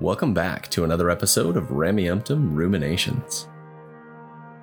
[0.00, 3.46] Welcome back to another episode of Ramiumptum Ruminations.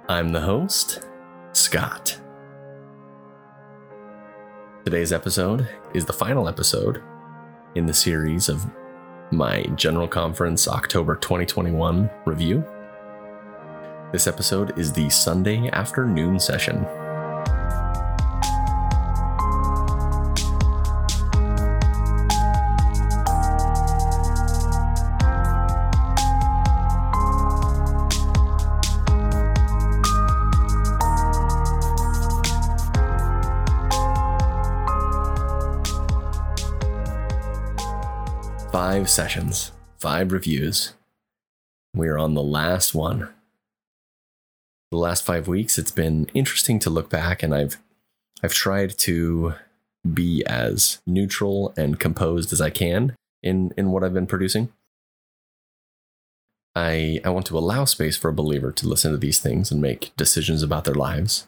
[0.09, 1.07] I'm the host,
[1.53, 2.19] Scott.
[4.83, 7.03] Today's episode is the final episode
[7.75, 8.65] in the series of
[9.29, 12.65] my General Conference October 2021 review.
[14.11, 16.83] This episode is the Sunday afternoon session.
[39.17, 40.93] Sessions, five reviews.
[41.95, 43.29] We are on the last one.
[44.91, 47.77] The last five weeks, it's been interesting to look back, and I've
[48.43, 49.55] I've tried to
[50.13, 54.69] be as neutral and composed as I can in in what I've been producing.
[56.75, 59.81] I I want to allow space for a believer to listen to these things and
[59.81, 61.47] make decisions about their lives,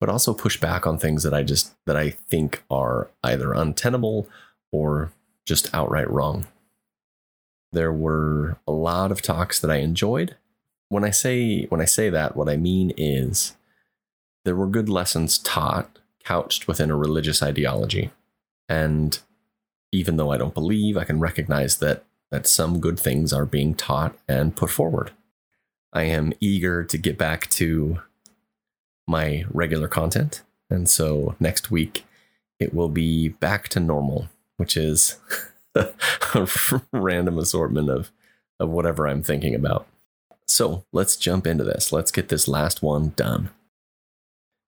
[0.00, 4.26] but also push back on things that I just that I think are either untenable
[4.72, 5.12] or
[5.44, 6.46] just outright wrong.
[7.72, 10.36] There were a lot of talks that I enjoyed.
[10.88, 13.56] When I say when I say that, what I mean is
[14.44, 18.10] there were good lessons taught couched within a religious ideology.
[18.68, 19.18] And
[19.92, 23.74] even though I don't believe, I can recognize that that some good things are being
[23.74, 25.10] taught and put forward.
[25.92, 28.00] I am eager to get back to
[29.08, 30.42] my regular content.
[30.68, 32.04] And so next week
[32.60, 35.18] it will be back to normal, which is
[35.74, 35.88] a
[36.92, 38.10] random assortment of
[38.58, 39.86] of whatever I'm thinking about.
[40.46, 41.92] So let's jump into this.
[41.92, 43.50] Let's get this last one done.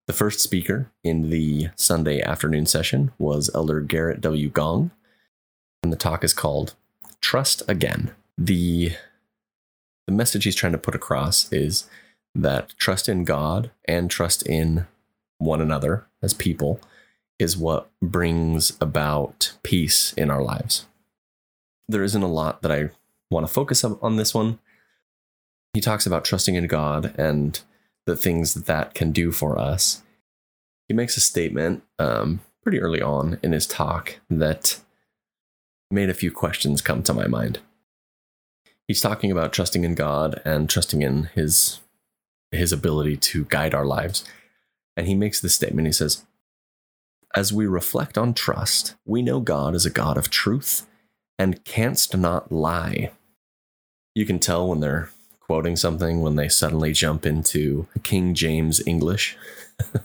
[0.06, 4.48] The first speaker in the Sunday afternoon session was Elder Gerrit W.
[4.48, 4.90] Gong,
[5.82, 6.74] and the talk is called
[7.20, 8.12] Trust Again.
[8.38, 8.92] The
[10.06, 11.88] the message he's trying to put across is
[12.34, 14.86] that trust in God and trust in
[15.38, 16.80] one another as people
[17.38, 20.86] is what brings about peace in our lives
[21.88, 22.90] there isn't a lot that I
[23.30, 24.58] want to focus on this one.
[25.74, 27.60] He talks about trusting in God and
[28.06, 30.02] the things that that can do for us.
[30.88, 34.80] He makes a statement um, pretty early on in his talk that
[35.90, 37.60] made a few questions come to my mind.
[38.86, 41.80] He's talking about trusting in God and trusting in his
[42.50, 44.24] his ability to guide our lives.
[44.94, 45.86] And he makes this statement.
[45.86, 46.26] He says,
[47.34, 50.86] As we reflect on trust, we know God is a God of truth
[51.38, 53.10] and canst not lie.
[54.14, 55.10] You can tell when they're
[55.40, 59.36] quoting something when they suddenly jump into King James English.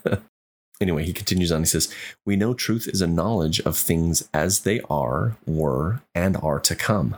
[0.82, 1.62] anyway, he continues on.
[1.62, 1.94] He says,
[2.26, 6.76] We know truth is a knowledge of things as they are, were, and are to
[6.76, 7.18] come.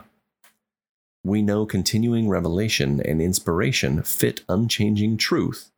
[1.24, 5.70] We know continuing revelation and inspiration fit unchanging truth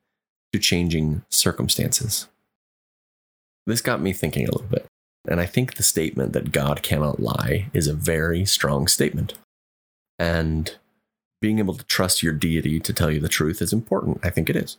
[0.53, 2.28] to changing circumstances.
[3.66, 4.87] This got me thinking a little bit.
[5.28, 9.34] And I think the statement that God cannot lie is a very strong statement.
[10.19, 10.77] And
[11.41, 14.21] being able to trust your deity to tell you the truth is important.
[14.22, 14.77] I think it is.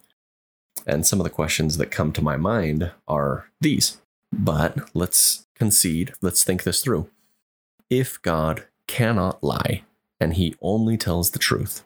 [0.86, 3.98] And some of the questions that come to my mind are these.
[4.32, 7.09] But let's concede, let's think this through.
[7.90, 9.84] If God cannot lie
[10.20, 11.84] and he only tells the truth,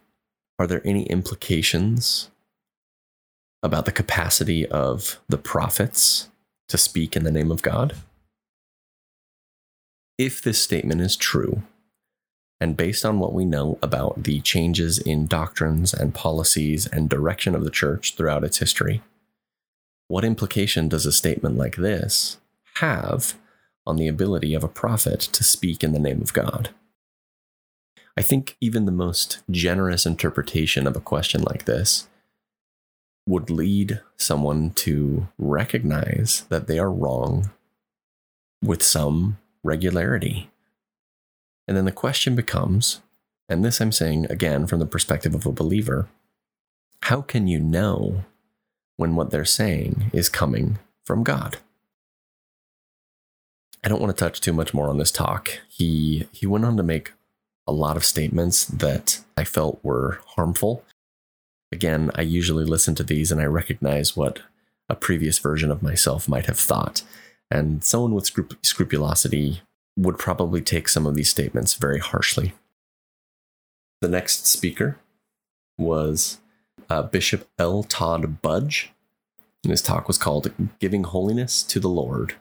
[0.57, 2.31] are there any implications
[3.61, 6.29] about the capacity of the prophets
[6.69, 7.95] to speak in the name of God?
[10.17, 11.61] If this statement is true,
[12.59, 17.53] and based on what we know about the changes in doctrines and policies and direction
[17.53, 19.03] of the church throughout its history,
[20.07, 22.37] what implication does a statement like this
[22.75, 23.35] have
[23.85, 26.69] on the ability of a prophet to speak in the name of God?
[28.17, 32.07] I think even the most generous interpretation of a question like this
[33.27, 37.51] would lead someone to recognize that they are wrong
[38.63, 40.49] with some regularity.
[41.67, 43.01] And then the question becomes,
[43.49, 46.07] and this I'm saying again from the perspective of a believer,
[47.03, 48.23] how can you know
[48.95, 51.57] when what they're saying is coming from God?
[53.83, 55.49] I don't want to touch too much more on this talk.
[55.69, 57.13] He he went on to make
[57.67, 60.83] a lot of statements that I felt were harmful.
[61.71, 64.39] Again, I usually listen to these and I recognize what
[64.89, 67.03] a previous version of myself might have thought.
[67.49, 69.61] And someone with scrup- scrupulosity
[69.97, 72.53] would probably take some of these statements very harshly.
[74.01, 74.99] The next speaker
[75.77, 76.39] was
[76.89, 77.83] uh, Bishop L.
[77.83, 78.91] Todd Budge.
[79.63, 82.35] And his talk was called Giving Holiness to the Lord.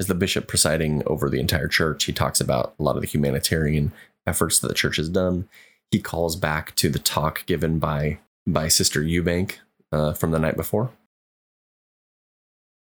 [0.00, 3.08] As the bishop presiding over the entire church, he talks about a lot of the
[3.08, 3.92] humanitarian
[4.26, 5.48] efforts that the church has done.
[5.90, 9.56] He calls back to the talk given by by Sister Eubank
[9.92, 10.90] uh, from the night before.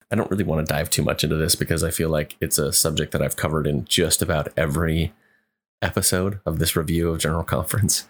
[0.09, 2.57] I don't really want to dive too much into this because I feel like it's
[2.57, 5.13] a subject that I've covered in just about every
[5.81, 8.07] episode of this review of General Conference.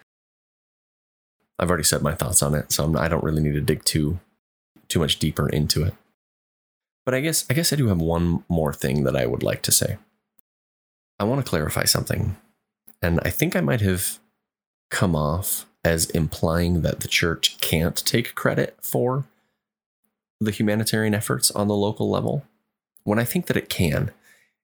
[1.59, 3.61] I've already said my thoughts on it, so I'm, I do not really need to
[3.61, 4.19] dig too
[4.87, 5.93] too much deeper into it.
[7.05, 9.63] But I guess I guess I do have one more thing that I would like
[9.63, 9.97] to say.
[11.19, 12.37] I want to clarify something,
[13.01, 14.19] and I think I might have
[14.91, 19.25] come off as implying that the church can't take credit for
[20.39, 22.43] the humanitarian efforts on the local level,
[23.03, 24.11] when I think that it can.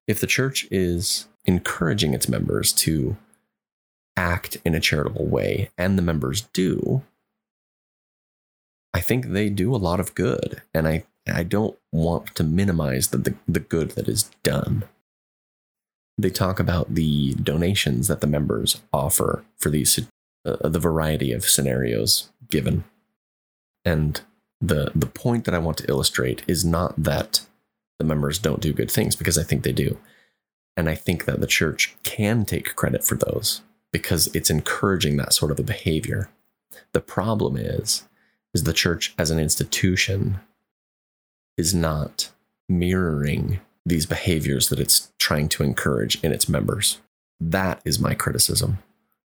[0.07, 3.17] If the church is encouraging its members to
[4.15, 7.03] act in a charitable way, and the members do,
[8.93, 10.61] I think they do a lot of good.
[10.73, 14.83] And I, I don't want to minimize the, the, the good that is done.
[16.17, 19.99] They talk about the donations that the members offer for these
[20.45, 22.83] uh, the variety of scenarios given.
[23.83, 24.21] And
[24.63, 27.45] the the point that I want to illustrate is not that
[27.99, 29.97] the members don't do good things because I think they do.
[30.75, 33.61] And I think that the church can take credit for those
[33.91, 36.29] because it's encouraging that sort of a behavior.
[36.93, 38.07] The problem is
[38.53, 40.39] is the church as an institution
[41.57, 42.31] is not
[42.69, 47.01] mirroring these behaviors that it's trying to encourage in its members.
[47.39, 48.77] That is my criticism.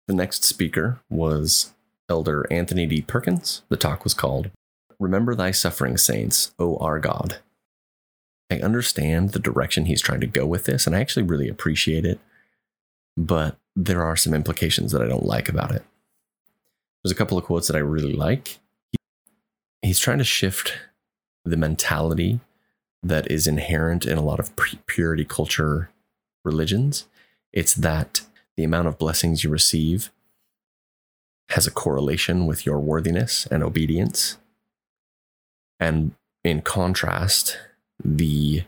[0.08, 1.74] The next speaker was
[2.10, 3.02] Elder Anthony D.
[3.02, 3.62] Perkins.
[3.70, 4.50] The talk was called
[5.00, 7.38] Remember Thy Suffering Saints, O our God.
[8.52, 12.06] I understand the direction he's trying to go with this, and I actually really appreciate
[12.06, 12.20] it,
[13.16, 15.84] but there are some implications that I don't like about it.
[17.04, 18.60] There's a couple of quotes that I really like.
[19.82, 20.74] He's trying to shift
[21.46, 22.40] the mentality
[23.04, 24.52] that is inherent in a lot of
[24.88, 25.90] purity culture
[26.44, 27.06] religions.
[27.54, 28.22] It's that
[28.56, 30.10] the amount of blessings you receive
[31.50, 34.38] has a correlation with your worthiness and obedience.
[35.80, 36.14] And
[36.44, 37.58] in contrast,
[38.04, 38.64] the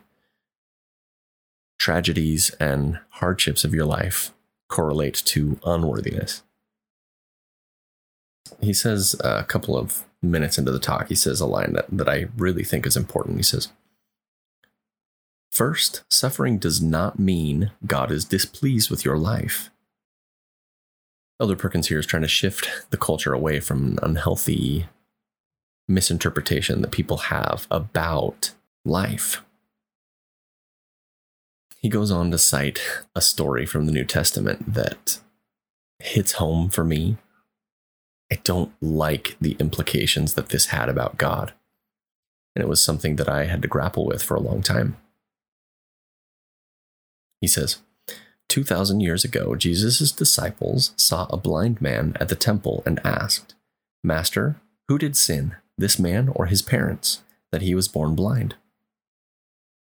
[1.80, 4.34] tragedies and hardships of your life
[4.68, 6.44] correlate to unworthiness.
[8.62, 12.10] He says a couple of minutes into the talk, he says a line that, that
[12.10, 13.38] I really think is important.
[13.38, 13.70] He says,
[15.52, 19.72] First, suffering does not mean God is displeased with your life.
[21.40, 24.88] Elder Perkins here is trying to shift the culture away from an unhealthy
[25.90, 28.52] misinterpretation that people have about
[28.86, 29.44] life.
[31.78, 32.80] He goes on to cite
[33.16, 35.20] a story from the New Testament that
[36.00, 37.18] hits home for me.
[38.32, 41.54] I don't like the implications that this had about God.
[42.56, 44.98] And it was something that I had to grapple with for a long time.
[47.42, 47.78] He says,
[48.50, 53.56] 2,000 years ago, Jesus' disciples saw a blind man at the temple and asked,
[54.04, 57.22] Master, who did sin, this man or his parents,
[57.52, 58.56] that he was born blind?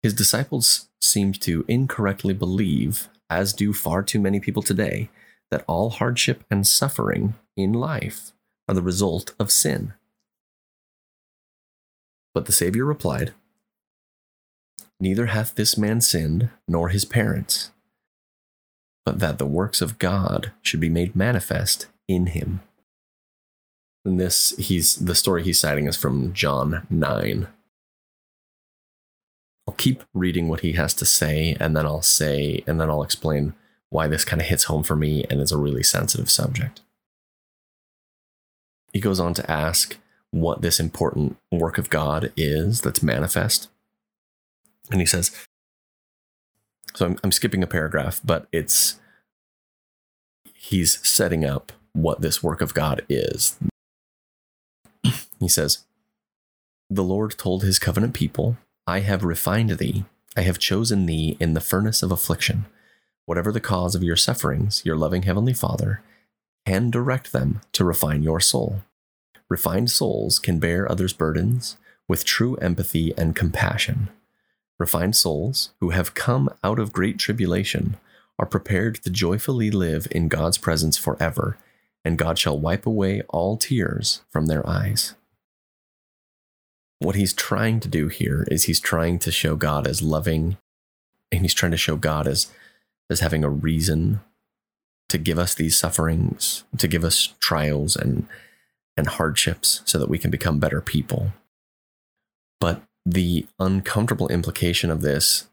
[0.03, 5.11] His disciples seemed to incorrectly believe, as do far too many people today,
[5.51, 8.33] that all hardship and suffering in life
[8.69, 9.95] are the result of sin.
[12.35, 13.35] But the Savior replied,
[15.01, 17.71] Neither hath this man sinned, nor his parents
[19.09, 22.61] but that the works of God should be made manifest in him.
[24.09, 27.47] And this, he's the story he's citing is from John 9.
[29.69, 33.03] I'll keep reading what he has to say, and then I'll say, and then I'll
[33.03, 33.53] explain
[33.91, 36.81] why this kind of hits home for me and is a really sensitive subject.
[38.95, 39.99] He goes on to ask
[40.31, 43.69] what this important work of God is that's manifest.
[44.91, 45.37] And he says,
[46.95, 48.99] so I'm, I'm skipping a paragraph, but it's
[50.55, 53.59] he's setting up what this work of God is.
[55.41, 55.85] He says,
[56.91, 60.05] The Lord told his covenant people, I have refined thee,
[60.37, 62.67] I have chosen thee in the furnace of affliction.
[63.27, 66.03] Whatever the cause of your sufferings, your loving heavenly Father
[66.65, 68.83] can direct them to refine your soul.
[69.49, 71.77] Refined souls can bear others' burdens
[72.07, 74.11] with true empathy and compassion.
[74.79, 77.97] Refined souls who have come out of great tribulation
[78.39, 81.59] are prepared to joyfully live in God's presence forever,
[82.05, 85.15] and God shall wipe away all tears from their eyes.
[87.01, 90.57] What he's trying to do here is he's trying to show God as loving,
[91.31, 92.51] and he's trying to show God as,
[93.09, 94.21] as having a reason
[95.09, 98.27] to give us these sufferings, to give us trials and,
[98.97, 101.33] and hardships so that we can become better people.
[102.61, 105.47] But the uncomfortable implication of this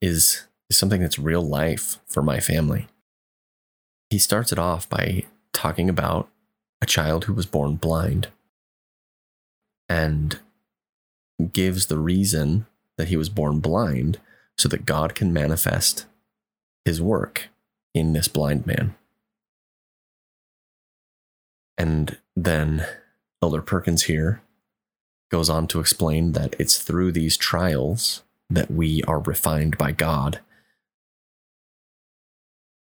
[0.00, 2.88] is, is something that's real life for my family.
[4.10, 6.28] he starts it off by talking about
[6.82, 8.28] a child who was born blind
[9.92, 10.40] and
[11.52, 12.64] gives the reason
[12.96, 14.18] that he was born blind
[14.56, 16.06] so that God can manifest
[16.86, 17.50] his work
[17.94, 18.94] in this blind man.
[21.76, 22.86] And then
[23.42, 24.40] Elder Perkins here
[25.30, 30.40] goes on to explain that it's through these trials that we are refined by God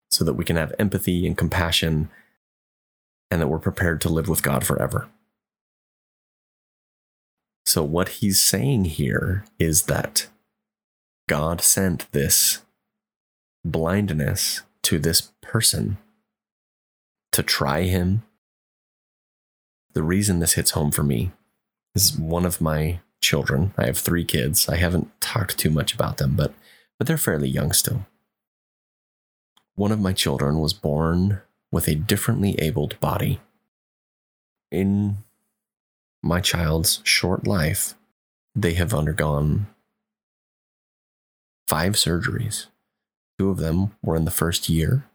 [0.09, 2.07] so that we can have empathy and compassion
[3.29, 5.09] and that we're prepared to live with God forever.
[7.65, 10.27] So, what he's saying here is that
[11.27, 12.61] God sent this
[13.63, 15.97] blindness to this person
[17.31, 18.23] to try him.
[19.93, 21.31] The reason this hits home for me
[21.95, 23.73] is one of my children.
[23.77, 24.69] I have three kids.
[24.69, 26.53] I haven't talked too much about them, but
[26.97, 28.05] but they're fairly young still.
[29.73, 31.41] One of my children was born
[31.71, 33.41] with a differently abled body.
[34.71, 35.17] In
[36.25, 37.93] my child's short life,
[38.55, 39.67] they have undergone
[41.67, 42.67] five surgeries.
[43.39, 45.05] Two of them were in the first year.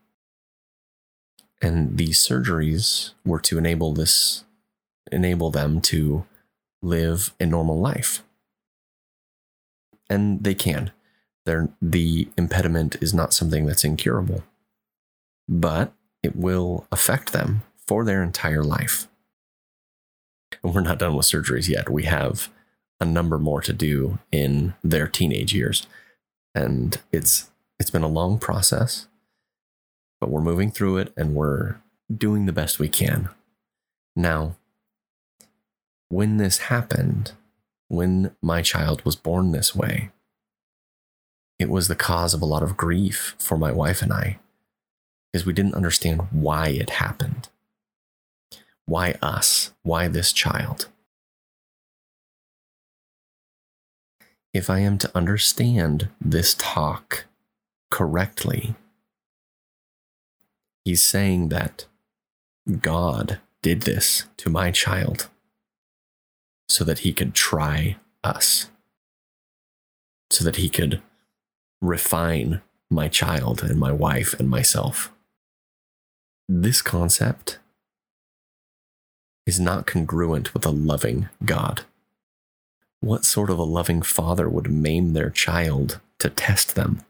[1.60, 4.44] And these surgeries were to enable this
[5.12, 6.24] enable them to
[6.82, 8.22] live a normal life.
[10.08, 10.92] And they can.
[11.44, 14.44] They're, the impediment is not something that's incurable
[15.50, 19.08] but it will affect them for their entire life.
[20.62, 21.88] And we're not done with surgeries yet.
[21.88, 22.50] We have
[23.00, 25.86] a number more to do in their teenage years.
[26.54, 29.06] And it's it's been a long process,
[30.20, 31.76] but we're moving through it and we're
[32.14, 33.30] doing the best we can.
[34.14, 34.56] Now,
[36.08, 37.32] when this happened,
[37.88, 40.10] when my child was born this way,
[41.58, 44.38] it was the cause of a lot of grief for my wife and I
[45.32, 47.48] because we didn't understand why it happened.
[48.86, 49.72] Why us?
[49.82, 50.88] Why this child?
[54.52, 57.26] If I am to understand this talk
[57.90, 58.74] correctly,
[60.84, 61.86] he's saying that
[62.80, 65.28] God did this to my child
[66.68, 68.70] so that he could try us,
[70.30, 71.00] so that he could
[71.80, 72.60] refine
[72.90, 75.12] my child and my wife and myself
[76.52, 77.59] this concept
[79.46, 81.82] is not congruent with a loving God.
[83.00, 87.02] What sort of a loving father would maim their child to test them?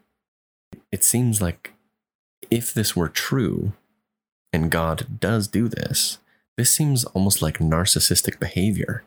[0.91, 1.73] It seems like
[2.49, 3.73] if this were true,
[4.53, 6.19] and God does do this,
[6.57, 9.03] this seems almost like narcissistic behavior.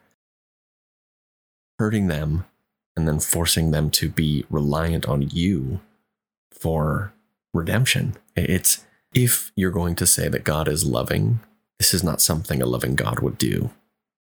[1.79, 2.45] Hurting them
[2.97, 5.81] and then forcing them to be reliant on you
[6.51, 7.13] for
[7.53, 8.17] redemption.
[8.37, 11.41] It's if you're going to say that God is loving,
[11.85, 13.69] this is not something a loving God would do.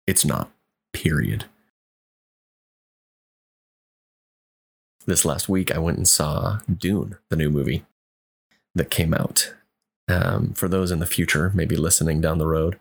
[0.08, 0.50] It's not,
[0.94, 1.46] period.
[5.06, 7.86] This last week, I went and saw Dune, the new movie
[8.74, 9.54] that came out.
[10.08, 12.80] Um, for those in the future, maybe listening down the road,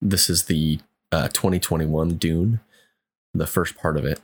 [0.00, 0.80] this is the
[1.12, 2.58] uh, 2021 Dune,
[3.32, 4.20] the first part of it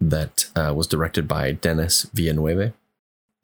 [0.00, 2.72] that uh, was directed by Denis Villeneuve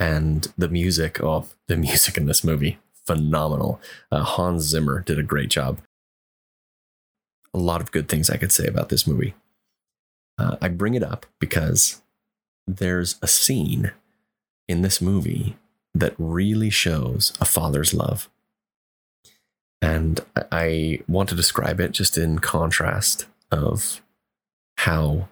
[0.00, 2.78] and the music oh the music in this movie
[3.10, 3.80] phenomenal.
[4.12, 5.80] Uh, hans zimmer did a great job.
[7.52, 9.34] A lot of good things i could say about this movie.
[10.38, 12.02] Uh, i bring it up because
[12.68, 13.90] there's a scene
[14.68, 15.56] in this movie
[15.92, 18.28] that really shows a father's love.
[19.82, 20.20] And
[20.52, 24.00] i want to describe it just in contrast of
[24.78, 25.28] how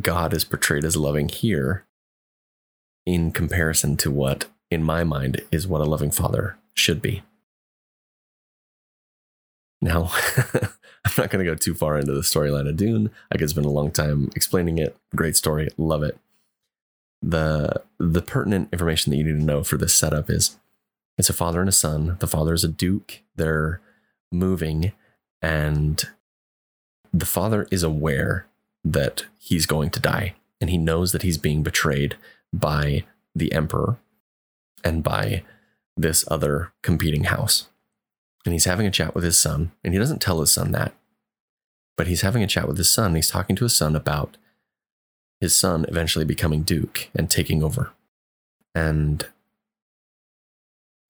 [0.00, 1.84] god is portrayed as loving here
[3.06, 7.22] in comparison to what, in my mind, is what a loving father should be.
[9.80, 10.10] Now,
[10.54, 13.10] I'm not going to go too far into the storyline of Dune.
[13.32, 14.96] I could spend a long time explaining it.
[15.14, 16.18] Great story, love it.
[17.22, 20.58] The the pertinent information that you need to know for this setup is
[21.18, 22.16] it's a father and a son.
[22.20, 23.20] The father is a duke.
[23.36, 23.80] They're
[24.32, 24.92] moving,
[25.42, 26.02] and
[27.12, 28.46] the father is aware
[28.84, 32.16] that he's going to die, and he knows that he's being betrayed
[32.52, 33.98] by the emperor
[34.82, 35.42] and by
[36.00, 37.68] this other competing house.
[38.44, 40.94] And he's having a chat with his son, and he doesn't tell his son that,
[41.96, 43.14] but he's having a chat with his son.
[43.14, 44.38] He's talking to his son about
[45.40, 47.92] his son eventually becoming Duke and taking over.
[48.74, 49.26] And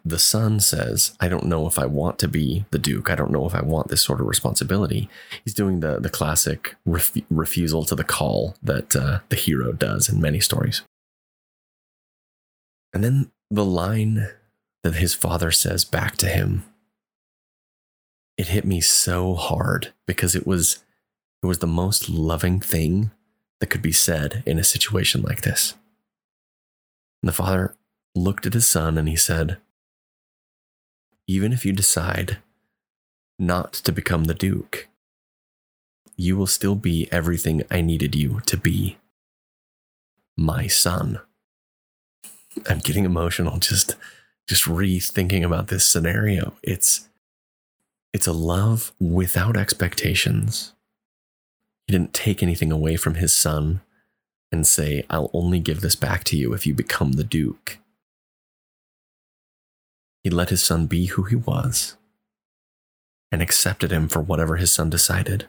[0.04, 3.10] the son says, I don't know if I want to be the Duke.
[3.10, 5.08] I don't know if I want this sort of responsibility.
[5.44, 10.08] He's doing the, the classic ref- refusal to the call that uh, the hero does
[10.08, 10.82] in many stories.
[12.94, 14.30] And then the line
[14.82, 16.64] that his father says back to him,
[18.36, 20.82] it hit me so hard because it was
[21.42, 23.10] it was the most loving thing
[23.60, 25.74] that could be said in a situation like this.
[27.22, 27.76] And the father
[28.14, 29.58] looked at his son and he said,
[31.26, 32.38] Even if you decide
[33.38, 34.88] not to become the Duke,
[36.16, 38.98] you will still be everything I needed you to be
[40.36, 41.20] my son.
[42.68, 43.96] I'm getting emotional just
[44.46, 46.54] just rethinking about this scenario.
[46.62, 47.08] It's
[48.12, 50.74] it's a love without expectations.
[51.86, 53.82] He didn't take anything away from his son
[54.50, 57.78] and say, I'll only give this back to you if you become the Duke.
[60.24, 61.96] He let his son be who he was
[63.32, 65.46] and accepted him for whatever his son decided.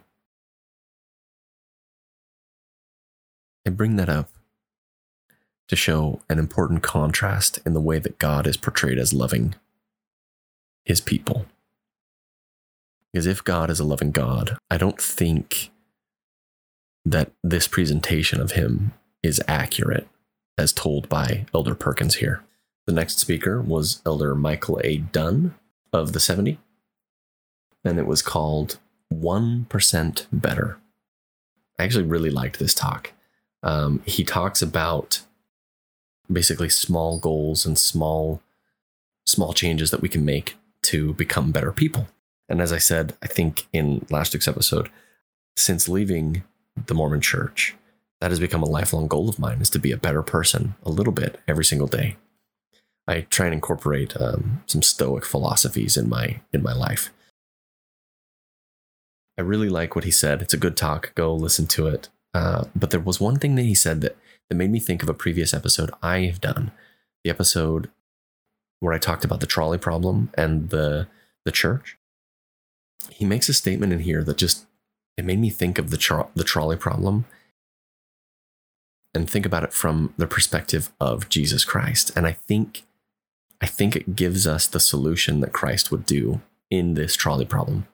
[3.66, 4.30] I bring that up
[5.72, 9.56] to show an important contrast in the way that God is portrayed as loving
[10.84, 11.46] his people.
[13.14, 15.70] Because if God is a loving God, I don't think
[17.06, 18.92] that this presentation of him
[19.24, 20.10] is accurate
[20.58, 22.44] as told by Elder Perkins here.
[22.86, 24.98] The next speaker was Elder Michael A.
[24.98, 25.56] Dunn
[25.94, 26.60] of the 70,
[27.86, 28.78] and it was called
[29.14, 30.80] 1% Better.
[31.80, 33.14] I actually really liked this talk.
[33.64, 35.22] Um, he talks about
[36.32, 38.42] basically small goals and small
[39.26, 42.08] small changes that we can make to become better people.
[42.50, 44.90] And as I said, I think in last week's episode,
[45.56, 46.44] since leaving
[46.88, 47.76] the Mormon church,
[48.20, 50.90] that has become a lifelong goal of mine is to be a better person a
[50.90, 52.18] little bit every single day.
[53.08, 57.12] I try and incorporate um, some Stoic philosophies in my in my life.
[59.38, 60.42] I really like what he said.
[60.42, 61.14] It's a good talk.
[61.16, 62.10] Go listen to it.
[62.34, 64.16] Uh, but there was one thing that he said that
[64.52, 66.72] that made me think of a previous episode I have done,
[67.24, 67.90] the episode
[68.82, 71.08] where I talked about the trolley problem and the
[71.46, 71.98] the church.
[73.10, 74.66] He makes a statement in here that just
[75.18, 77.24] it made me think of the tro- the trolley problem
[79.14, 82.12] and think about it from the perspective of Jesus Christ.
[82.14, 82.84] And I think
[83.62, 87.88] I think it gives us the solution that Christ would do in this trolley problem.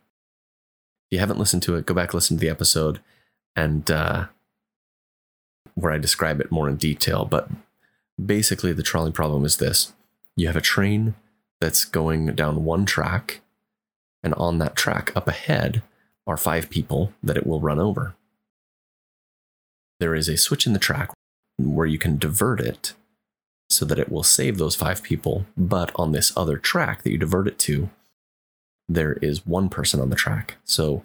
[1.11, 2.99] If you haven't listened to it, go back listen to the episode
[3.55, 4.25] and uh,
[5.77, 7.25] where I describe it more in detail.
[7.25, 7.49] But
[8.23, 9.93] basically, the trolley problem is this:
[10.35, 11.15] you have a train
[11.61, 13.41] that's going down one track,
[14.23, 15.83] and on that track up ahead
[16.25, 18.15] are five people that it will run over.
[19.99, 21.11] There is a switch in the track
[21.57, 22.93] where you can divert it
[23.69, 25.45] so that it will save those five people.
[25.55, 27.89] But on this other track that you divert it to,
[28.87, 30.55] there is one person on the track.
[30.63, 31.03] So,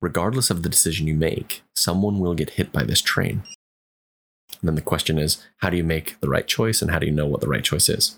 [0.00, 3.42] regardless of the decision you make, someone will get hit by this train.
[4.60, 7.06] And then the question is, how do you make the right choice and how do
[7.06, 8.16] you know what the right choice is?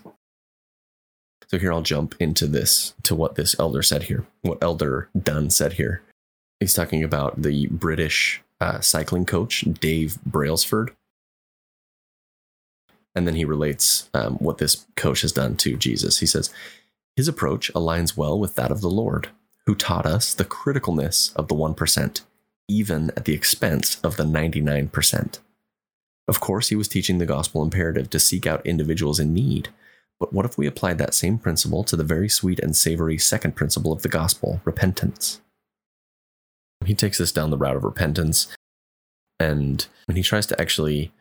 [1.47, 5.49] So here I'll jump into this, to what this elder said here, what Elder Dunn
[5.49, 6.01] said here.
[6.59, 10.93] He's talking about the British uh, cycling coach, Dave Brailsford.
[13.15, 16.19] And then he relates um, what this coach has done to Jesus.
[16.19, 16.53] He says,
[17.15, 19.29] His approach aligns well with that of the Lord,
[19.65, 22.21] who taught us the criticalness of the 1%,
[22.67, 25.39] even at the expense of the 99%.
[26.27, 29.69] Of course, he was teaching the gospel imperative to seek out individuals in need.
[30.19, 33.55] But what if we applied that same principle to the very sweet and savory second
[33.55, 35.41] principle of the gospel, repentance?
[36.85, 38.47] He takes this down the route of repentance,
[39.39, 41.11] and when he tries to actually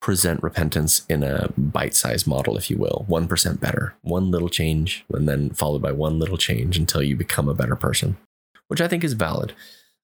[0.00, 5.04] present repentance in a bite sized model, if you will, 1% better, one little change,
[5.12, 8.16] and then followed by one little change until you become a better person,
[8.68, 9.54] which I think is valid.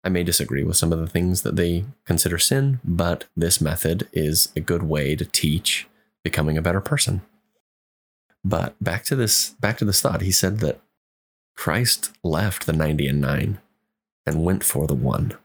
[0.03, 4.07] I may disagree with some of the things that they consider sin, but this method
[4.11, 5.87] is a good way to teach
[6.23, 7.21] becoming a better person.
[8.43, 10.81] But back to this back to this thought, he said that
[11.55, 13.59] Christ left the 90 and 9
[14.25, 15.37] and went for the 1.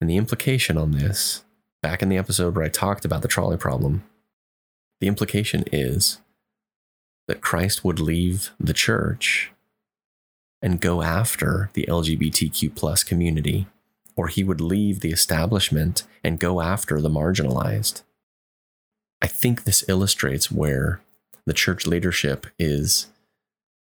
[0.00, 1.44] And the implication on this,
[1.82, 4.04] back in the episode where I talked about the trolley problem,
[5.00, 6.20] the implication is
[7.26, 9.50] that Christ would leave the church
[10.62, 13.66] and go after the LGBTQ plus community,
[14.16, 18.02] or he would leave the establishment and go after the marginalized.
[19.22, 21.00] I think this illustrates where
[21.46, 23.08] the church leadership is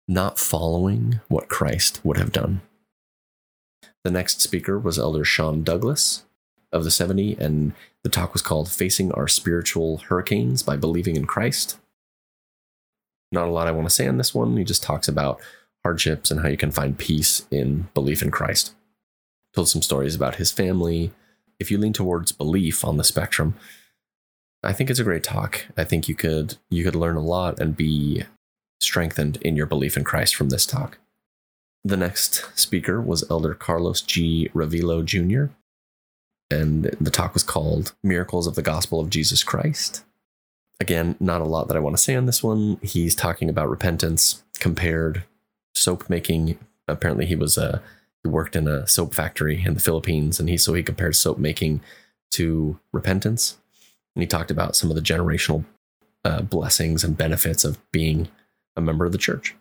[0.07, 2.61] not following what Christ would have done.
[4.03, 6.23] The next speaker was Elder Sean Douglas
[6.71, 11.25] of the 70, and the talk was called Facing Our Spiritual Hurricanes by Believing in
[11.25, 11.77] Christ.
[13.31, 14.57] Not a lot I want to say on this one.
[14.57, 15.39] He just talks about
[15.83, 18.73] hardships and how you can find peace in belief in Christ.
[19.53, 21.11] Told some stories about his family.
[21.59, 23.55] If you lean towards belief on the spectrum,
[24.63, 25.65] I think it's a great talk.
[25.75, 28.23] I think you could you could learn a lot and be
[28.79, 30.99] strengthened in your belief in Christ from this talk.
[31.83, 34.49] The next speaker was Elder Carlos G.
[34.53, 35.53] Revillo Jr.,
[36.51, 40.03] and the talk was called Miracles of the Gospel of Jesus Christ.
[40.79, 42.77] Again, not a lot that I want to say on this one.
[42.81, 45.23] He's talking about repentance, compared
[45.75, 46.57] soap making.
[46.87, 47.81] Apparently, he was a
[48.23, 51.37] he worked in a soap factory in the Philippines, and he so he compared soap
[51.37, 51.81] making
[52.31, 53.57] to repentance.
[54.15, 55.65] And he talked about some of the generational
[56.23, 58.29] uh, blessings and benefits of being
[58.75, 59.55] a member of the church.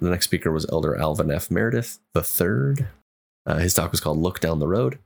[0.00, 1.50] The next speaker was Elder Alvin F.
[1.50, 2.86] Meredith III.
[3.44, 4.98] Uh, his talk was called Look Down the Road.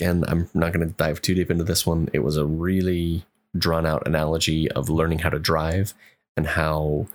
[0.00, 2.08] Again, I'm not going to dive too deep into this one.
[2.12, 5.92] It was a really drawn out analogy of learning how to drive
[6.36, 7.06] and how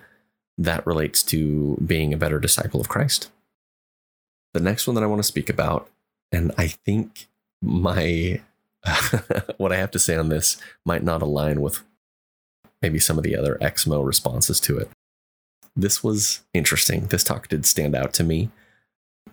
[0.58, 3.32] that relates to being a better disciple of Christ.
[4.54, 5.90] The next one that I want to speak about,
[6.32, 7.28] and I think
[7.62, 8.42] my
[9.58, 11.82] what I have to say on this might not align with
[12.82, 14.90] maybe some of the other Exmo responses to it.
[15.76, 17.08] This was interesting.
[17.08, 18.50] This talk did stand out to me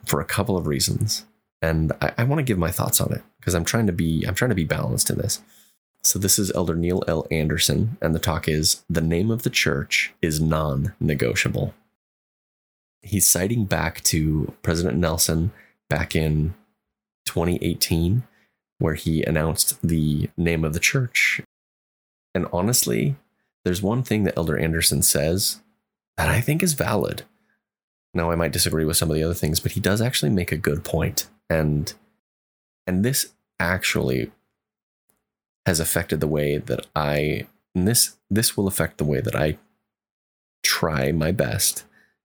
[0.05, 1.25] for a couple of reasons.
[1.61, 4.25] And I, I want to give my thoughts on it because I'm trying to be
[4.27, 5.41] I'm trying to be balanced in this.
[6.03, 7.25] So this is Elder Neil L.
[7.31, 11.73] Andersen, and the talk is the name of the church is non-negotiable.
[13.01, 15.53] He's citing back to President Nelson
[15.89, 16.55] back in
[17.25, 18.23] 2018,
[18.79, 21.41] where he announced the name of the church.
[22.35, 23.15] And honestly,
[23.63, 25.61] there's one thing that Elder Andersen says
[26.17, 27.23] that I think is valid.
[28.13, 30.51] Now I might disagree with some of the other things, but he does actually make
[30.51, 31.27] a good point.
[31.49, 31.93] And
[32.85, 34.31] and this actually
[35.65, 39.57] has affected the way that I and this this will affect the way that I
[40.63, 41.83] try my best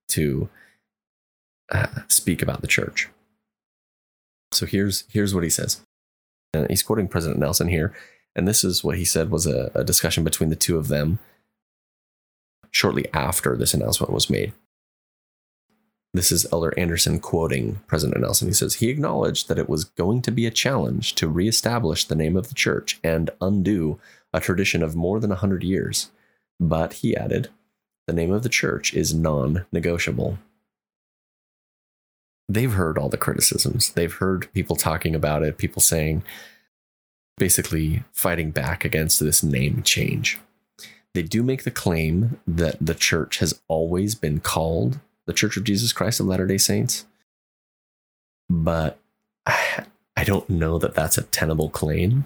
[0.09, 0.49] to
[1.71, 3.09] uh, speak about the church.
[4.53, 5.81] So here's here's what he says.
[6.55, 7.95] And he's quoting President Nelson here,
[8.35, 11.19] and this is what he said was a, a discussion between the two of them
[12.71, 14.53] shortly after this announcement was made.
[16.19, 18.49] This is Elder Andersen quoting President Nelson.
[18.49, 22.17] He says, He acknowledged that it was going to be a challenge to reestablish the
[22.17, 24.01] name of the church and undo
[24.35, 26.11] a tradition of more than 100 years.
[26.59, 27.51] But he added,
[28.09, 30.41] the name of the church is non negotiable.
[32.49, 33.91] They've heard all the criticisms.
[33.91, 36.25] They've heard people talking about it, people saying,
[37.37, 40.37] basically fighting back against this name change.
[41.15, 45.65] They do make the claim that the church has always been called the Church of
[45.65, 47.05] Jesus Christ of Latter day Saints,
[48.49, 48.99] but
[49.47, 52.25] I don't know that that's a tenable claim.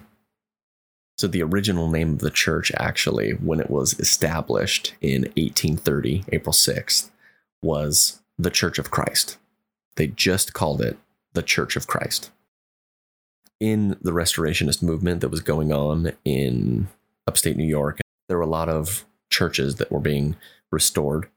[1.18, 6.52] So, the original name of the church, actually, when it was established in 1830, April
[6.52, 7.10] 6th,
[7.62, 9.36] was the Church of Christ.
[9.96, 10.96] They just called it
[11.34, 12.30] the Church of Christ.
[13.60, 16.88] In the restorationist movement that was going on in
[17.26, 18.00] upstate New York
[18.32, 20.36] there were a lot of churches that were being
[20.70, 21.28] restored,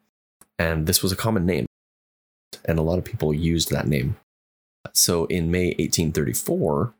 [0.57, 1.65] and this was a common name,
[2.65, 4.17] and a lot of people used that name.
[4.93, 6.93] So in May 1834,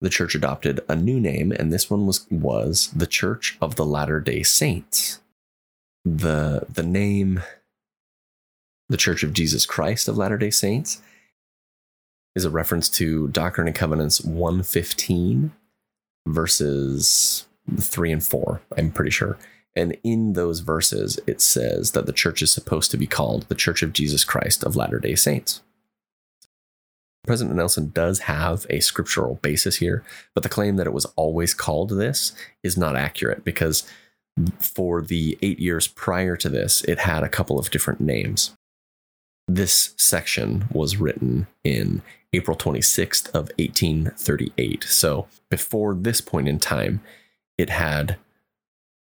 [0.00, 3.86] the church adopted a new name, and this one was was the Church of the
[3.86, 5.20] Latter Day Saints.
[6.04, 7.42] the The name,
[8.88, 11.02] the Church of Jesus Christ of Latter Day Saints,
[12.34, 15.52] is a reference to Doctrine and Covenants 115
[16.26, 17.46] verses
[17.78, 19.38] three and four, I'm pretty sure.
[19.76, 23.54] And in those verses, it says that the church is supposed to be called the
[23.54, 25.60] Church of Jesus Christ of Latter day Saints.
[27.26, 31.52] President Nelson does have a scriptural basis here, but the claim that it was always
[31.52, 33.86] called this is not accurate because
[34.58, 38.54] for the eight years prior to this, it had a couple of different names.
[39.48, 44.84] This section was written in April 26th of 1838.
[44.84, 47.00] So before this point in time,
[47.58, 48.16] it had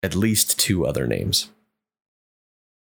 [0.03, 1.49] at least two other names.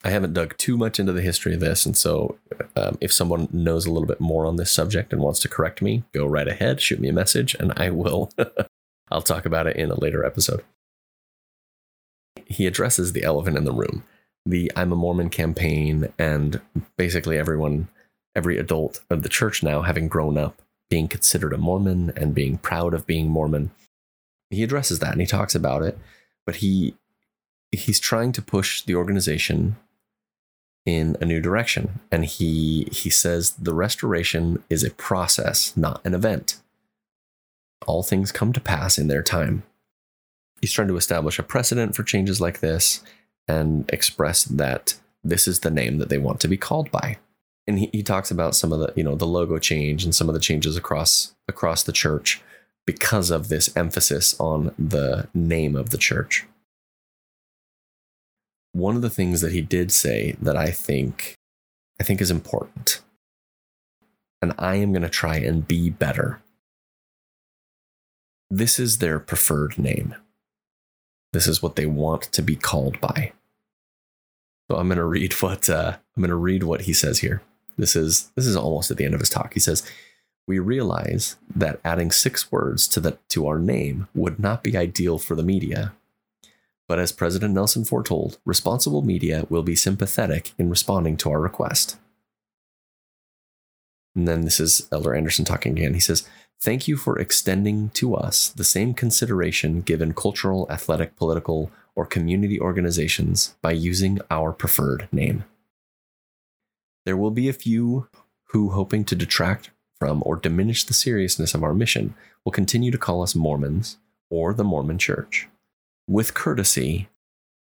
[0.03, 2.37] I haven't dug too much into the history of this, and so
[2.75, 5.81] um, if someone knows a little bit more on this subject and wants to correct
[5.81, 8.31] me, go right ahead, shoot me a message, and I will.
[9.11, 10.63] I'll talk about it in a later episode.
[12.45, 14.03] He addresses the elephant in the room,
[14.45, 16.61] the I'm a Mormon campaign, and
[16.97, 17.87] basically everyone,
[18.35, 22.57] every adult of the church now having grown up, being considered a Mormon and being
[22.57, 23.71] proud of being Mormon
[24.49, 25.97] he addresses that and he talks about it,
[26.45, 26.95] but he
[27.71, 29.75] he's trying to push the organization
[30.85, 31.99] in a new direction.
[32.11, 36.61] And he he says the restoration is a process not an event.
[37.87, 39.63] All things come to pass in their time.
[40.61, 43.03] He's trying to establish a precedent for changes like this
[43.47, 47.17] and express that this is the name that they want to be called by.
[47.67, 50.29] And he, he talks about some of the you know the logo change and some
[50.29, 52.41] of the changes across across the church
[52.85, 56.45] because of this emphasis on the name of the church.
[58.75, 61.35] one of the things that he did say that I think
[61.99, 63.01] I think is important.
[64.41, 66.41] And I am going to try and be better.
[68.49, 70.13] This is their preferred name.
[71.31, 73.31] This is what they want to be called by.
[74.69, 77.41] So I'm going to read what uh, I'm going to read what he says here.
[77.77, 79.53] This is this is almost at the end of his talk.
[79.53, 79.89] He says,
[80.47, 85.17] "We realize that adding six words to the to our name would not be ideal
[85.17, 85.93] for the media.
[86.87, 91.97] But as President Nelson foretold, responsible media will be sympathetic in responding to our request."
[94.15, 95.93] And then this is Elder Andersen talking again.
[95.93, 96.27] He says,
[96.59, 102.59] Thank you for extending to us the same consideration given cultural, athletic, political, or community
[102.59, 105.43] organizations by using our preferred name.
[107.05, 108.07] There will be a few
[108.49, 109.69] who, hoping to detract
[110.05, 112.13] from or diminish the seriousness of our mission,
[112.43, 113.97] will continue to call us Mormons
[114.29, 115.47] or the Mormon Church.
[116.07, 117.09] With courtesy,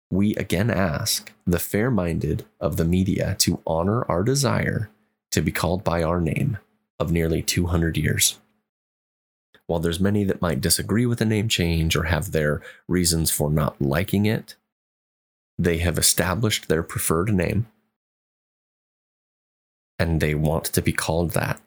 [0.09, 4.89] we again ask the fair minded of the media to honor our desire
[5.29, 6.57] to be called by our name
[6.99, 8.39] of nearly 200 years.
[9.67, 13.51] While there's many that might disagree with the name change or have their reasons for
[13.51, 14.55] not liking it,
[15.59, 17.67] they have established their preferred name
[19.99, 21.61] and they want to be called that.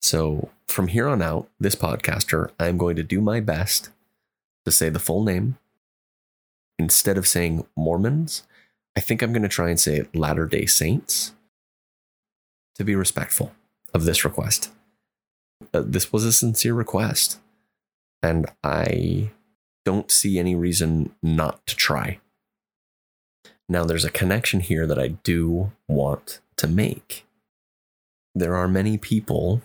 [0.00, 3.90] So from here on out, this podcaster, I'm going to do my best
[4.64, 5.58] to say the full name.
[6.78, 8.46] Instead of saying Mormons,
[8.96, 11.32] I think I'm going to try and say Latter day Saints
[12.74, 13.52] to be respectful
[13.94, 14.70] of this request.
[15.72, 17.40] Uh, this was a sincere request,
[18.22, 19.30] and I
[19.86, 22.20] don't see any reason not to try.
[23.68, 27.26] Now, there's a connection here that I do want to make
[28.36, 29.62] there are many people,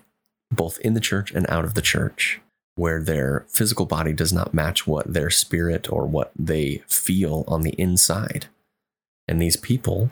[0.51, 2.41] both in the church and out of the church,
[2.75, 7.61] where their physical body does not match what their spirit or what they feel on
[7.61, 8.47] the inside.
[9.27, 10.11] And these people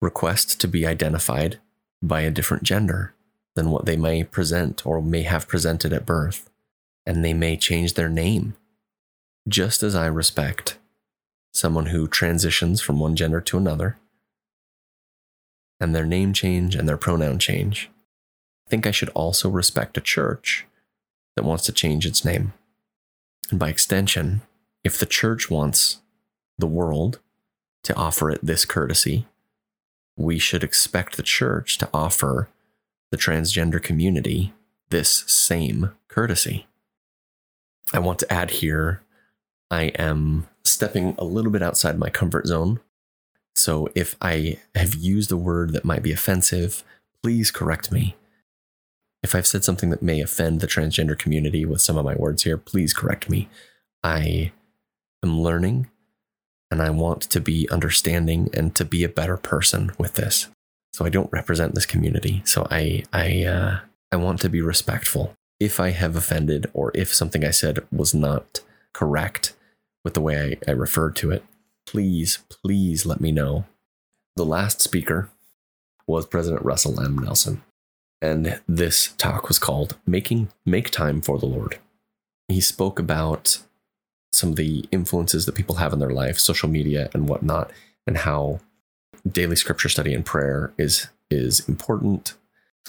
[0.00, 1.58] request to be identified
[2.02, 3.14] by a different gender
[3.54, 6.50] than what they may present or may have presented at birth.
[7.06, 8.56] And they may change their name.
[9.46, 10.78] Just as I respect
[11.52, 13.96] someone who transitions from one gender to another,
[15.80, 17.90] and their name change and their pronoun change.
[18.66, 20.66] I think I should also respect a church
[21.36, 22.52] that wants to change its name.
[23.50, 24.42] And by extension,
[24.82, 26.00] if the church wants
[26.58, 27.20] the world
[27.82, 29.26] to offer it this courtesy,
[30.16, 32.48] we should expect the church to offer
[33.10, 34.52] the transgender community
[34.90, 36.66] this same courtesy.
[37.92, 39.02] I want to add here
[39.70, 42.80] I am stepping a little bit outside my comfort zone
[43.54, 46.82] so if I have used a word that might be offensive,
[47.22, 48.16] please correct me.
[49.24, 52.42] If I've said something that may offend the transgender community with some of my words
[52.42, 53.48] here, please correct me.
[54.02, 54.52] I
[55.24, 55.88] am learning
[56.70, 60.48] and I want to be understanding and to be a better person with this.
[60.92, 62.42] So I don't represent this community.
[62.44, 63.78] So I I uh,
[64.12, 65.32] I want to be respectful.
[65.58, 68.60] If I have offended or if something I said was not
[68.92, 69.54] correct
[70.04, 71.44] with the way I, I referred to it,
[71.86, 73.64] please, please let me know.
[74.36, 75.30] The last speaker
[76.06, 77.16] was President Russell M.
[77.16, 77.62] Nelson,
[78.24, 81.78] and this talk was called Making Make Time for the Lord.
[82.48, 83.62] He spoke about
[84.32, 87.70] some of the influences that people have in their life, social media and whatnot,
[88.06, 88.60] and how
[89.30, 92.32] daily scripture study and prayer is is important.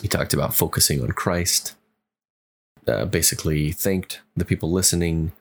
[0.01, 1.75] He talked about focusing on Christ.
[2.87, 5.33] Uh, basically, thanked the people listening.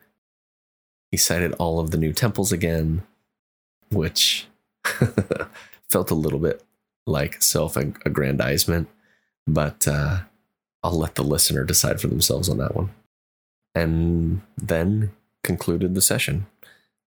[1.12, 3.04] He cited all of the new temples again,
[3.90, 4.48] which
[5.88, 6.64] felt a little bit
[7.06, 8.88] like self aggrandizement,
[9.46, 10.20] but uh,
[10.82, 12.90] I'll let the listener decide for themselves on that one.
[13.74, 16.46] And then concluded the session.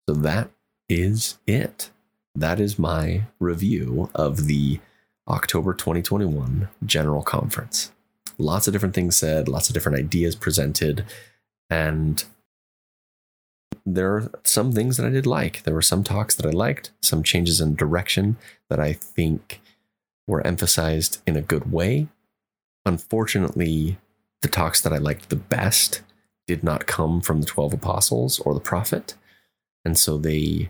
[0.08, 0.50] So that
[0.90, 1.90] is it.
[2.36, 4.80] That is my review of the
[5.28, 7.92] October 2021 General Conference.
[8.38, 11.06] Lots of different things said, lots of different ideas presented,
[11.70, 12.24] and
[13.86, 15.64] there are some things that I did like.
[15.64, 18.38] There were some talks that I liked, some changes in direction
[18.70, 19.62] that I think
[20.28, 22.08] were emphasized in a good way.
[22.86, 23.98] Unfortunately,
[24.42, 26.02] the talks that I liked the best
[26.48, 29.16] did not come from the 12 apostles or the prophet.
[29.84, 30.70] And so they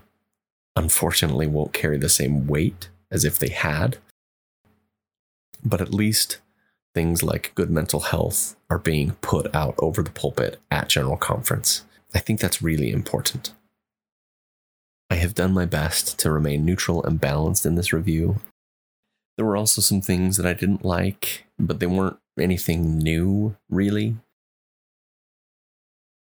[0.76, 3.98] unfortunately won't carry the same weight as if they had.
[5.64, 6.40] But at least
[6.94, 11.84] things like good mental health are being put out over the pulpit at General Conference.
[12.14, 13.54] I think that's really important.
[15.10, 18.40] I have done my best to remain neutral and balanced in this review.
[19.38, 24.16] There were also some things that I didn't like, but they weren't anything new, really.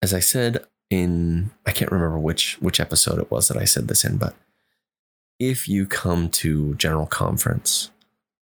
[0.02, 3.88] As I said in I can't remember which which episode it was that I said
[3.88, 4.34] this in, but
[5.38, 7.90] if you come to General Conference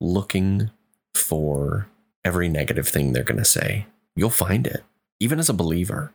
[0.00, 0.70] looking
[1.14, 1.88] for
[2.24, 4.84] every negative thing they're going to say, you'll find it,
[5.18, 6.12] even as a believer.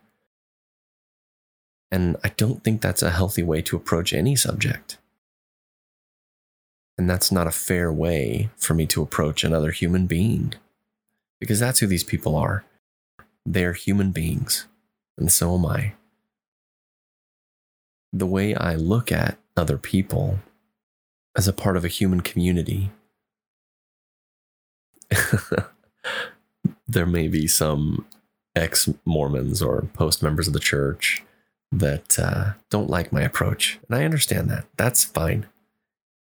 [1.90, 4.96] And I don't think that's a healthy way to approach any subject.
[7.02, 10.54] And that's not a fair way for me to approach another human being.
[11.40, 12.64] Because that's who these people are.
[13.44, 14.68] They're human beings.
[15.18, 15.94] And so am I.
[18.12, 20.38] The way I look at other people
[21.36, 22.92] as a part of a human community,
[26.86, 28.06] there may be some
[28.54, 31.24] ex Mormons or post members of the church
[31.72, 33.80] that uh, don't like my approach.
[33.88, 34.66] And I understand that.
[34.76, 35.48] That's fine.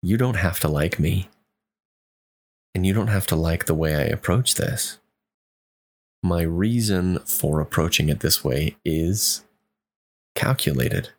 [0.01, 1.29] You don't have to like me.
[2.73, 4.99] And you don't have to like the way I approach this.
[6.23, 9.43] My reason for approaching it this way is
[10.35, 11.09] calculated.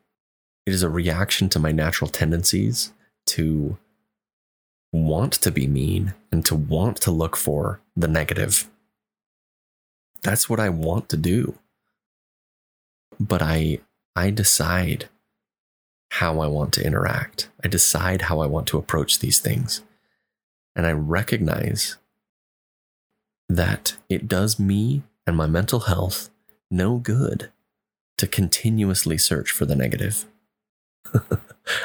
[0.67, 2.93] It is a reaction to my natural tendencies
[3.27, 3.79] to
[4.93, 8.69] want to be mean and to want to look for the negative.
[10.23, 11.59] That's what I want to do.
[13.19, 13.79] But I
[14.15, 15.09] I decide
[16.13, 17.49] how I want to interact.
[17.65, 19.81] I decide how I want to approach these things.
[20.77, 21.97] And I recognize
[23.49, 26.29] that it does me and my mental health
[26.71, 27.51] no good
[28.19, 30.27] to continuously search for the negative.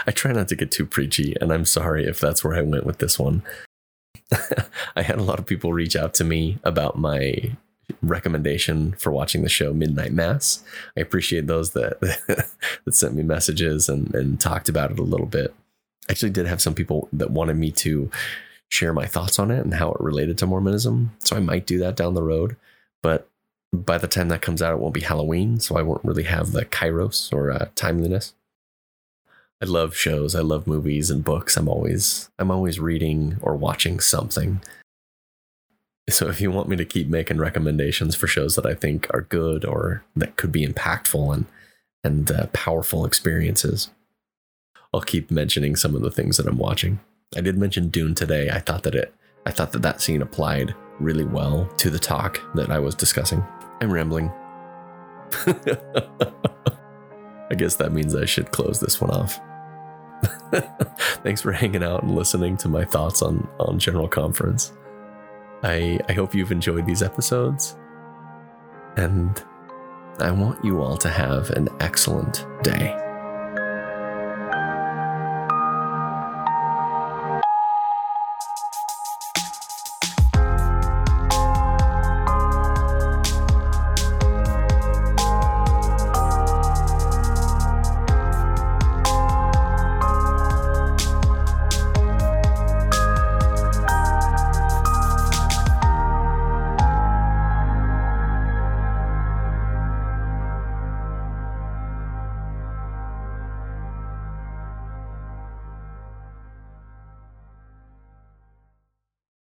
[0.06, 2.86] I try not to get too preachy, and I'm sorry if that's where I went
[2.86, 3.44] with this one.
[4.96, 7.56] I had a lot of people reach out to me about my
[8.02, 10.64] recommendation for watching the show Midnight Mass.
[10.96, 12.00] I appreciate those that
[12.86, 15.54] that sent me messages and, and talked about it a little bit.
[16.08, 18.10] I actually did have some people that wanted me to
[18.70, 21.12] share my thoughts on it and how it related to Mormonism.
[21.20, 22.58] So I might do that down the road.
[23.02, 23.30] But
[23.74, 25.60] by the time that comes out, it won't be Halloween.
[25.60, 28.34] So I won't really have the kairos or uh, timeliness.
[29.62, 30.36] I love shows.
[30.36, 31.58] I love movies and books.
[31.58, 34.62] I'm always I'm always reading or watching something.
[36.10, 39.22] So if you want me to keep making recommendations for shows that I think are
[39.22, 41.46] good or that could be impactful and
[42.04, 43.90] and uh, powerful experiences,
[44.94, 47.00] I'll keep mentioning some of the things that I'm watching.
[47.36, 48.50] I did mention Dune today.
[48.50, 49.14] I thought that it
[49.46, 53.44] I thought that that scene applied really well to the talk that I was discussing.
[53.82, 54.32] I'm rambling.
[57.50, 59.40] I guess that means I should close this one off.
[61.24, 64.74] Thanks for hanging out and listening to my thoughts on, on General Conference.
[65.64, 67.78] I, I hope you've enjoyed these episodes.
[68.96, 69.44] And
[70.20, 73.07] I want you all to have an excellent day.